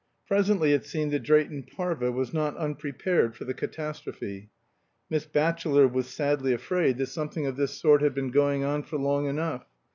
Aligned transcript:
Presently 0.25 0.73
it 0.73 0.83
seemed 0.83 1.11
that 1.11 1.21
Drayton 1.21 1.61
Parva 1.61 2.11
was 2.11 2.33
not 2.33 2.57
unprepared 2.57 3.35
for 3.35 3.45
the 3.45 3.53
catastrophe. 3.53 4.49
Miss 5.11 5.27
Batchelor 5.27 5.87
was 5.87 6.07
sadly 6.07 6.53
afraid 6.53 6.97
that 6.97 7.05
something 7.05 7.45
of 7.45 7.55
this 7.55 7.79
sort 7.79 8.01
had 8.01 8.15
been 8.15 8.31
going 8.31 8.63
on 8.63 8.81
for 8.81 8.97
long 8.97 9.27
enough. 9.27 9.67